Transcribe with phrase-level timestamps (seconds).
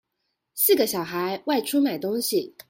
[0.55, 2.55] 四個小孩外出買東西